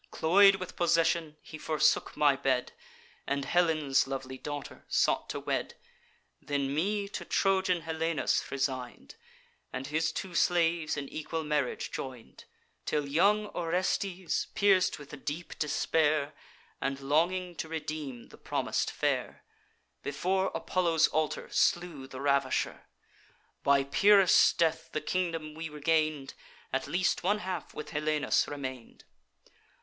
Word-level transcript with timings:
Cloy'd 0.09 0.55
with 0.55 0.75
possession, 0.75 1.37
he 1.43 1.59
forsook 1.59 2.17
my 2.17 2.35
bed, 2.35 2.71
And 3.27 3.45
Helen's 3.45 4.07
lovely 4.07 4.39
daughter 4.39 4.83
sought 4.87 5.29
to 5.29 5.39
wed; 5.39 5.75
Then 6.41 6.73
me 6.73 7.07
to 7.09 7.23
Trojan 7.23 7.83
Helenus 7.83 8.49
resign'd, 8.49 9.13
And 9.71 9.85
his 9.85 10.11
two 10.11 10.33
slaves 10.33 10.97
in 10.97 11.07
equal 11.07 11.43
marriage 11.43 11.91
join'd; 11.91 12.45
Till 12.87 13.07
young 13.07 13.45
Orestes, 13.53 14.47
pierc'd 14.55 14.97
with 14.97 15.23
deep 15.23 15.59
despair, 15.59 16.33
And 16.81 16.99
longing 16.99 17.53
to 17.57 17.67
redeem 17.67 18.29
the 18.29 18.39
promis'd 18.39 18.89
fair, 18.89 19.43
Before 20.01 20.47
Apollo's 20.55 21.09
altar 21.09 21.47
slew 21.51 22.07
the 22.07 22.21
ravisher. 22.21 22.87
By 23.61 23.83
Pyrrhus' 23.83 24.53
death 24.53 24.89
the 24.93 24.99
kingdom 25.01 25.53
we 25.53 25.69
regain'd: 25.69 26.33
At 26.73 26.87
least 26.87 27.21
one 27.21 27.37
half 27.37 27.75
with 27.75 27.91
Helenus 27.91 28.47
remain'd. 28.47 29.03